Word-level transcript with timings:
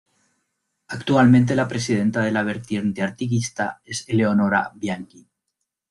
Actualmente 0.87 1.53
la 1.55 1.67
presidenta 1.67 2.21
de 2.21 2.31
la 2.31 2.41
Vertiente 2.41 3.03
Artiguista 3.03 3.81
es 3.85 4.09
Eleonora 4.09 4.71
Bianchi. 4.73 5.29